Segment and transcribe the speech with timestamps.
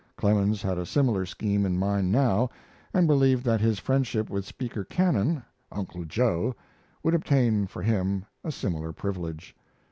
[0.17, 2.49] Clemens had a similar scheme in mind now,
[2.91, 6.55] and believed that his friendship with Speaker Cannon "Uncle Joe"
[7.03, 9.55] would obtain for him a similar privilege.